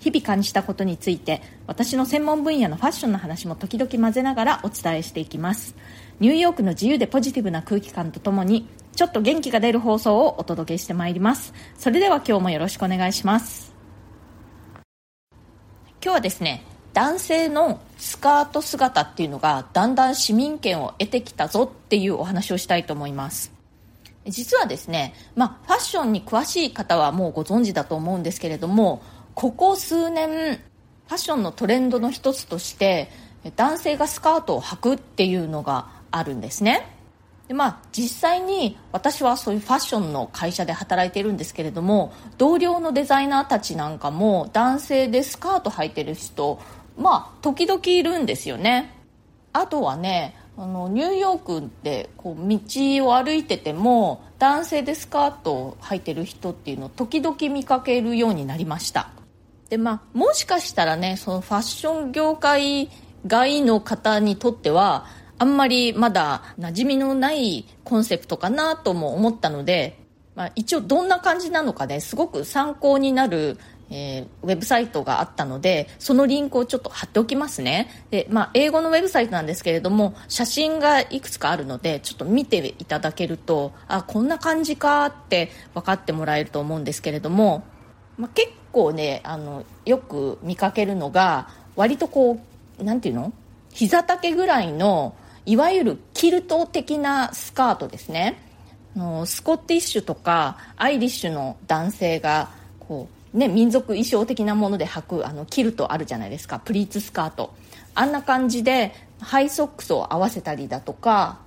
[0.00, 5.74] 日々感じたことについて私の専門分野のファッションの話も時々混ぜながらお伝えしていきます。
[6.20, 11.52] ニューヨークの自由でポジティブな空気感とともにちょっと元気が出る放送をお届けしてまいります。
[11.76, 13.74] それでは今日もよろしくお願いします。
[16.02, 16.62] 今日はですね
[16.94, 23.52] 男性のスカート姿っていうのがだんだん市民権を得てきたぞっていうお話をしたいと思います。
[24.28, 29.02] 実はですね、まあ、ファッションに詳しい方はもうご存知だと思うんですけれども
[29.36, 33.10] ここ数年ファッションのトレンドの一つとして
[33.54, 36.86] 男性がスカートを履くっていうのがあるんですね。
[37.46, 46.58] でまあ実際に私はそういうファッションの会社で働いているんですけれども同僚のデザイナーたちなんかも男性でスカート履いてる人
[46.98, 48.94] まあ時々いるんですよね。
[49.52, 52.58] あとはねあのニューヨークでこう道
[53.06, 59.10] を歩いてても男性でスカートを履いてる人っていうのを時々見かけるようになりました。
[59.68, 62.88] でまあ、もしかしたらねそのファッション業界
[63.26, 65.06] 外の方にとっては
[65.38, 69.98] あんまりまだ馴染みのないコンセプトかなとも思ったので、
[70.34, 73.58] まあ、一応どんな感じなのかねすごく参考になる、
[73.90, 78.06] えー、ウェブサイトがあったのでそのリンクをちょっと貼っておきますね。
[78.10, 87.64] で、まあ、英語のウェブサイトなんですけれども写真がいくつかあるのでちょっと見ていただけるとあこんな感じかって分かってもらえると思うんですけれども
[88.18, 92.40] まあ、結構ねあのよく見かけるのが割とこ
[92.78, 93.32] うなんていうの？
[93.72, 95.14] 膝丈ぐらいの
[95.44, 98.42] いわゆるキルト的なスカートですね。
[98.96, 102.48] のスコッティッシュとかアイリッシュの男性が
[102.80, 106.58] こう、ね、民族衣装的なもので履くあのキルトあるじゃないですか。
[106.58, 107.54] プリーツスカート。
[107.94, 111.38] あんな感じでハイソックスを合わせたりだとか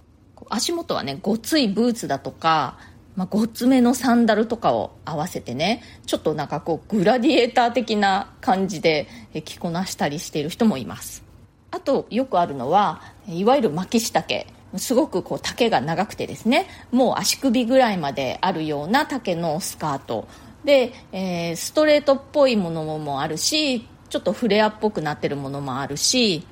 [0.50, 2.78] 足元はねごついブーツだとか
[3.16, 9.08] まあ、ごつめのサンダルとかを合わせてねちょっとなんかこうグラディエーター的な感じで
[9.44, 11.24] 着こなしたりしている人もいます。
[11.72, 20.28] あとよくあるのはいわゆる巻き下丈すごくこう丈が長くてですねもう足首ぐらいまであるような丈のスカート。
[20.64, 26.46] で、えー、ストレートっぽいものもあるしちょっとフレアっぽくなってるものもあるし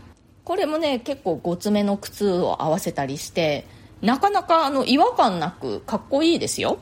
[0.45, 3.65] これもね結構ごつめの靴を合わせたりして
[4.01, 6.77] なかなかあの違和感なくかっこいいですよ。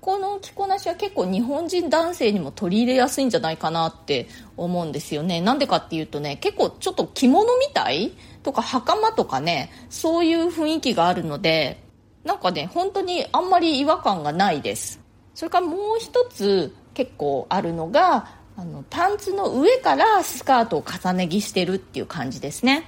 [0.00, 5.40] この着こなしは結構日本人男性にも取り入れやすいんじゃないかなって思うんですよね。
[5.40, 11.82] なんでかっていうとね結構ちょっと着物みたいとか袴とかねそういう雰囲気があるので
[12.24, 15.00] なんかね本当にあんまり違和感がないです。
[15.34, 22.84] それからもう一つ結構あるのがあのパンツの上からスカートを重ね着してるっていう感じですね。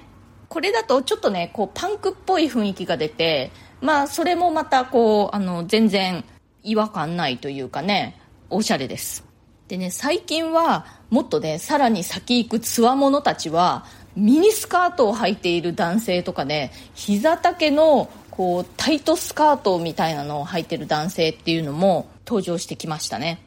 [0.50, 6.25] これだとちょっとねこうパンクっぽい雰囲気が出てまあそれもまたこうあの全然
[6.65, 9.25] 違和感ないというかねおしゃれです。
[9.69, 23.41] でね最近はもっとねさらに先行くつわものたちはミニスカートを履いている男性とかね膝丈のこうタイトスカートみたいなのを履いてる男性っていうのも登場してきましたね、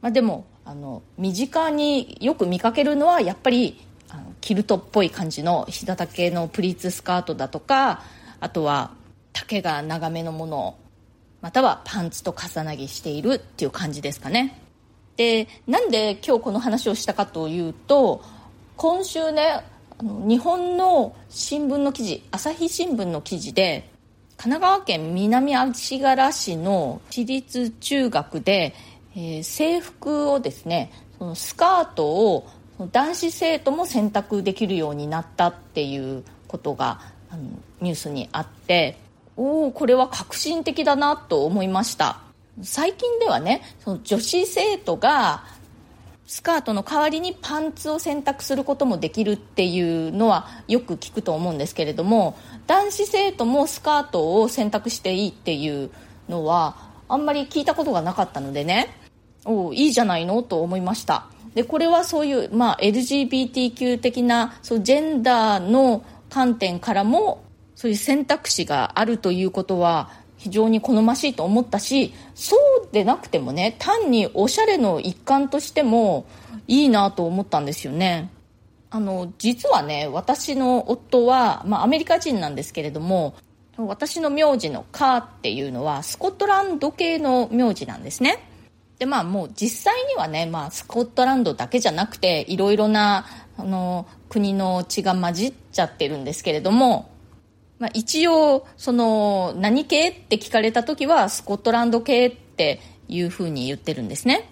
[0.00, 3.85] まあ、でもあの身近によく見かけるのはやっぱり
[4.46, 8.04] キルトっぽい感じの膝丈のプリーツスカートだとか
[8.38, 8.92] あとは
[9.32, 10.78] 丈が長めのもの
[11.40, 14.62] またはパンツと重なぎしているっていう感じですかね。
[15.16, 18.22] でなんで今日この話をしたかというと
[18.76, 19.64] 今週ね
[19.98, 23.90] あの日本の新聞の記事朝日新聞の記事で
[24.36, 28.76] 神奈川県南足柄市の私立中学で、
[29.16, 32.46] えー、制服をですねそのスカートを
[32.78, 37.00] 男子生徒も選択できるようになったっていうことが
[37.30, 37.42] あの
[37.80, 38.98] ニュースにあって
[39.36, 42.20] おおこれは革新的だなと思いました。
[42.62, 45.44] 最近ではねその女子生徒が
[46.26, 52.36] スカートの代わりにパンツを選択することもできるっていうのはよく聞くと思うんですけれども
[52.66, 55.90] 男子生徒もスカートを選択していいっていう
[56.28, 56.76] のは
[57.08, 58.88] あんまり聞いたことがなかったのでね
[59.44, 61.26] おいいじゃないのと思いました。
[61.56, 67.42] でこれはそういう、まあ、LGBTQ 的なそうジェンダーの観点からも
[67.74, 76.26] そういう選択肢があるということは非常に好ましいと思ったしそうでなくてもね単におしゃれの一環としても
[76.68, 78.30] いいなと思ったんですよね。
[78.90, 83.34] あの実はね私の夫は、まあ、アメリカ人なんですけれども
[83.78, 88.55] 私の名字のカーっていうのはスコットランド系の名字なんですね。
[88.98, 93.26] でまあもう実際にはね、まあ、スコットランドだけじゃなくていろいろな
[93.58, 97.10] あの国の血が混じっちゃってるんですけれども、
[97.78, 104.48] まあ、一応その何系って聞かれた時はスコットランド系っていうふうに言ってるんですね。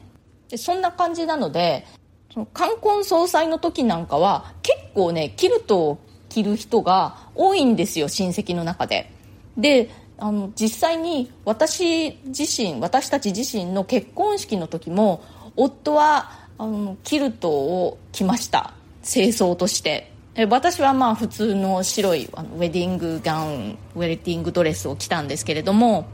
[0.49, 1.87] でそんな感じなので
[2.33, 5.99] その冠婚葬祭の時なんかは結構ねキルトを
[6.29, 9.11] 着る人が多いんですよ親戚の中で。
[9.57, 15.23] であの実際に私自身私たち自身の結婚式の時も
[15.57, 18.75] 夫はあのキルトを着ました。
[19.05, 20.13] 清掃として。
[20.49, 26.07] 私はまあ普通の白いあのウェディングガウンウェディングドレスを着たんですけれども。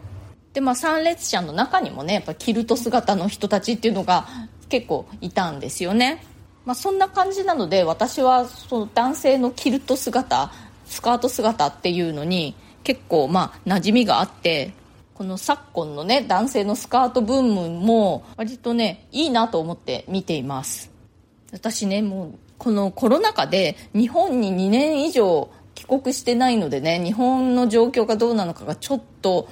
[0.53, 4.27] で、まあ、参列者の中にもねやっぱキルト姿の人たちっていうのが
[4.69, 6.25] 結構いたんですよね、
[6.65, 10.53] まあ、そんな感じなので私はその男性のキルト姿
[10.87, 14.73] スカート姿っていうのに結構まあ馴染みがあって
[15.15, 20.91] この昨今のね男性のスカートブームも割とねいいなと思って見ています。
[21.53, 29.49] 私ねもうこのコロナ禍で日本に2年以上帰国してないのでね日本の状況がどうなのかがちょっと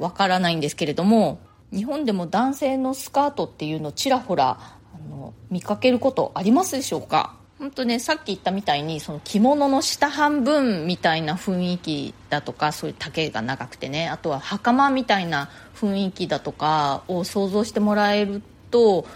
[0.00, 1.38] わからないんですけれども
[1.70, 7.36] 日本でも男性のスカートっていうのちらほらあの見かけることありますでしょうか？
[7.64, 19.06] 本当ねさっき言ったみたいにその着物の下半分みたいな雰囲気だとかそういう丈が長くてねあとは袴みたいな雰囲気だとかを想像してもらえると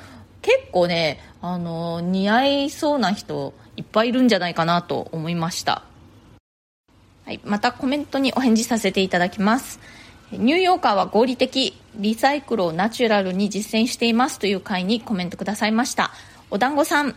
[0.41, 5.83] 結構ねあの似合いそうな人いっぱいいるんじゃないかなと思いました、
[7.27, 9.79] はい、またコメントにお返事させていただきます。
[10.33, 16.13] ニューヨーカーは合理的リサイクルをナチュラルに実践していますという回にコメントくださいました。
[16.51, 17.15] お団子さん。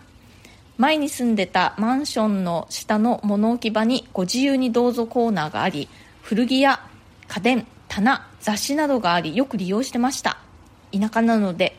[0.81, 5.87] 前に住んでたマンションの下の物置場にご自由にどうぞコーナーがあり
[6.23, 6.81] 古着や
[7.27, 10.39] 家電棚雑誌などがありよく利用してました。
[10.91, 11.77] 田舎なので、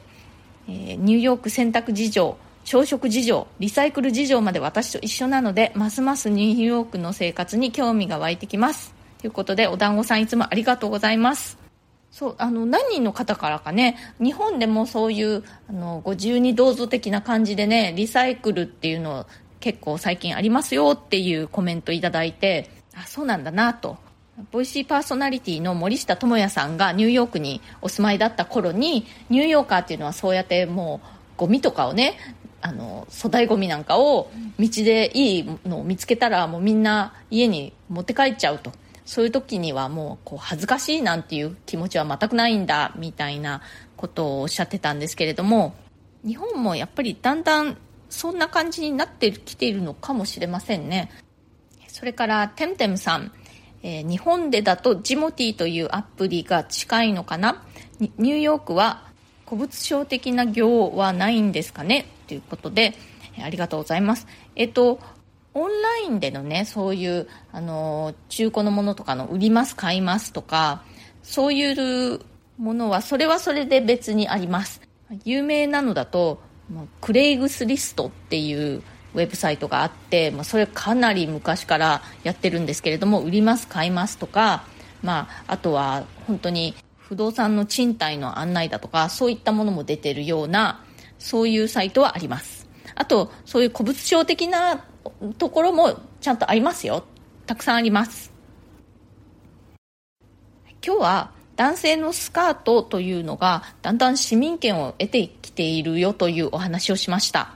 [0.69, 8.95] えー、ニューヨーク洗濯事情朝食事情リサイクル事情まで私と一緒なのでますますニューヨークの生活に興味が湧いてきます。
[9.19, 11.62] ということでお団子さんいつもありがとうございます。
[12.13, 19.27] そうあの何人の方からかね日本でもそういうあのご自由にどうぞ的な感じでねリサイクルっていうの
[19.61, 23.97] 結構最近ありますよっていうコメントいただいてあそうなんだなと。
[24.51, 31.07] ボイシーパーソナリティの森下智也さんがニューヨークにお住まいだった頃にニューヨーカーっていうのはそうやってもう
[31.37, 32.19] ゴミとかをね
[32.63, 38.73] あの粗大ゴミなんかを道でいいのを見つけたらもうみんな家に持って帰っちゃうと。
[39.05, 43.61] そういう時にはもうこう恥ずかしいなんていう気持ちは全くないんだみたいな
[43.97, 45.75] ことをおっしゃってたんですけれども
[46.25, 47.77] 日本もやっぱりだんだん
[48.09, 51.11] そんな感じになってきているのかもしれませんね。
[51.89, 53.33] それからてんてんさん、
[53.83, 57.65] えー、日本でだとジモティーというアプリが近いのかな？
[57.99, 59.11] ニューヨークは
[59.47, 62.07] 古物商的な業はないんですかね？
[62.29, 62.95] ということで
[63.43, 64.27] ありがとうございます。
[64.57, 65.01] えっと
[65.55, 70.83] オンラインでのねそういうあの中古のものとかの売ります買いますとか
[71.23, 72.21] そういう
[72.59, 74.81] ものはそれはそれで別にあります。
[75.25, 76.41] 有名なのだと
[77.01, 78.83] クレイグスリストっていう
[79.15, 84.65] ウェブサイトがあって、まあ、それかなり昔からやってるんですけれども売ります買いますとか、
[85.03, 90.83] まあ、あとは本当に不動産の賃貸の案内だとかそういったものも出てるような
[91.19, 92.67] そういうサイトはあります。
[92.95, 94.85] あとそういう古物商的な
[95.39, 97.05] ところもちゃんとありますよ。
[97.47, 98.33] たくさんあります。
[100.85, 107.55] 今日は男性のスカートというのがだんだん市民権を得てきているよというお話をしました。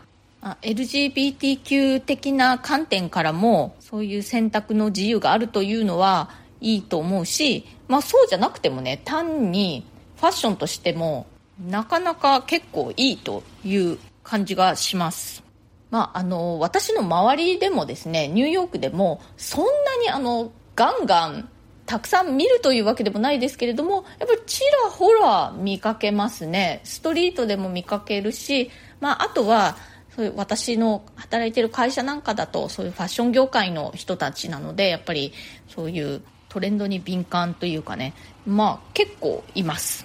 [0.62, 9.84] LGBTQ 的な観点からもそういう選択の自由があるというのはいいと思うし、まあ、そうじゃなくてもね単に
[10.16, 11.26] ファッションとしても
[11.58, 15.45] なかなか結構いいという感じがします。
[15.96, 19.70] まあ、あの私の周りでもですねニューヨークでもそんな
[20.02, 21.48] にあのガンガン
[21.86, 26.82] たくさん見るというわけでもないですけれどもやっぱりちらほら見かけますね。
[26.84, 29.78] ストリートでも見かけるし、まあ、あとは
[30.14, 35.32] そういう私の働いてる会社なんかだとそういうファッション業界の人たちなのでやっぱり
[35.66, 38.12] そういうトレンドに敏感というかね
[38.44, 40.04] まあ結構います。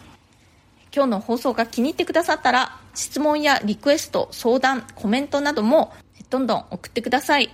[0.95, 5.93] 今日の放送が気に入ってくださったら質問やリクエスト、相談、コメントなども
[6.29, 7.49] どんどん送ってください。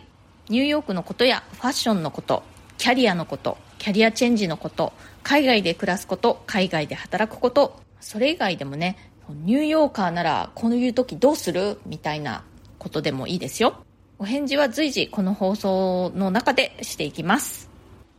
[0.50, 2.44] ニューヨークのことやファッションのこと、
[2.78, 11.80] キャリアのこと、キャリアチェンジのこと、海外で暮らすこと、海外で働くこと、それ以外でもね、ニューヨーカーならこういう時どうする？
[11.86, 12.44] みたいな
[12.80, 13.84] ことでもいいですよ。
[14.20, 17.70] お返事は随時この放送の中でしていきます。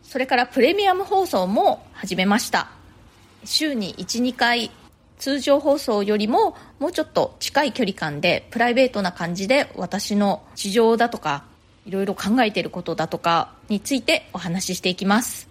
[0.03, 2.71] それからプレミアム放送も始めました
[3.45, 4.71] 週に12回
[5.19, 11.45] 通常放送よりももうちょっと近い距離感でプライベートな感じで私の事情だとか
[11.87, 15.49] いろいろ考えていることだとかについてお話ししていきます。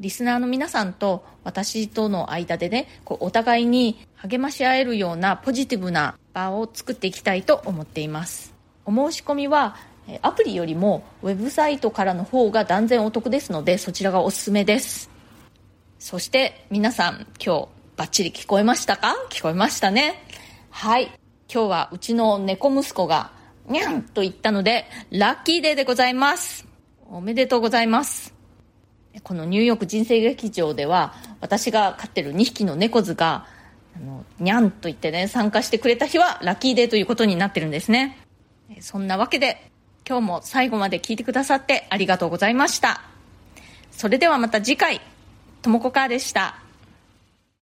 [0.00, 8.52] リスナーの皆さんと私との間でねこうお互いに励まし合えるようなポジティブな場を作っていきたいと思っています。
[8.84, 9.76] お申し込みは
[10.20, 15.10] アプリよりもウェブサイトからの方が断然お得ですのでそちらがおすすめです。
[15.98, 19.14] そして皆さん今日バッチリ聞こえましたか？
[19.30, 20.22] 聞こえましたね。
[20.70, 21.12] はい。
[21.52, 23.30] 今日はうちの猫息子が
[23.68, 26.66] にゃんと言ったのでラッキーデーでございます。
[27.08, 28.34] おめでとうございます。
[29.22, 33.46] このニューヨーク人生劇場では私が飼ってる2匹の猫図が
[33.96, 38.18] あのにゃんと言ってね参加してくれた日はラッキーデーということになってるんですね。
[38.80, 39.70] そんなわけで
[40.08, 43.02] 今日も最後まで聞いてくださってありがとうございました。
[43.92, 45.00] それではまた次回。
[45.62, 46.63] ともこかーでした。